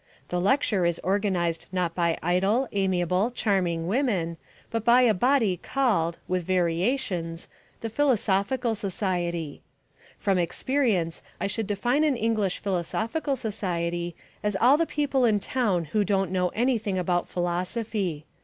The 0.29 0.41
lecture 0.41 0.83
is 0.83 0.99
organised 1.03 1.71
not 1.71 1.93
by 1.93 2.17
idle, 2.23 2.67
amiable, 2.71 3.29
charming 3.29 3.85
women, 3.85 4.37
but 4.71 4.83
by 4.83 5.03
a 5.03 5.13
body 5.13 5.57
called, 5.57 6.17
with 6.27 6.43
variations, 6.43 7.47
the 7.81 7.87
Philosophical 7.87 8.73
Society. 8.73 9.61
From 10.17 10.39
experience 10.39 11.21
I 11.39 11.45
should 11.45 11.67
define 11.67 12.03
an 12.03 12.17
English 12.17 12.57
Philosophical 12.57 13.35
Society 13.35 14.15
as 14.41 14.57
all 14.59 14.75
the 14.75 14.87
people 14.87 15.23
in 15.23 15.39
town 15.39 15.85
who 15.93 16.03
don't 16.03 16.31
know 16.31 16.47
anything 16.55 16.97
about 16.97 17.29
philosophy. 17.29 18.25